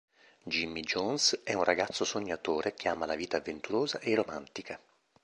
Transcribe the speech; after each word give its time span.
Jimmie 0.47 0.81
Jones 0.81 1.41
è 1.43 1.53
un 1.53 1.63
ragazzo 1.63 2.05
sognatore 2.05 2.73
che 2.73 2.87
ama 2.89 3.05
la 3.05 3.13
vita 3.13 3.37
avventurosa 3.37 3.99
e 3.99 4.15
romantica. 4.15 4.79